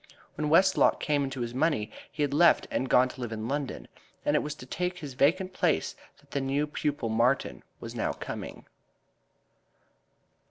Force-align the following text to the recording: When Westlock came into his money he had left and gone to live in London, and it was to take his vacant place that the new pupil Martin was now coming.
When 0.33 0.49
Westlock 0.49 0.99
came 0.99 1.23
into 1.23 1.41
his 1.41 1.53
money 1.53 1.91
he 2.11 2.23
had 2.23 2.33
left 2.33 2.65
and 2.71 2.89
gone 2.89 3.07
to 3.09 3.21
live 3.21 3.31
in 3.31 3.47
London, 3.47 3.87
and 4.25 4.35
it 4.35 4.41
was 4.41 4.55
to 4.55 4.65
take 4.65 4.97
his 4.97 5.13
vacant 5.13 5.53
place 5.53 5.95
that 6.17 6.31
the 6.31 6.41
new 6.41 6.65
pupil 6.65 7.07
Martin 7.09 7.61
was 7.79 7.93
now 7.93 8.11
coming. 8.13 8.65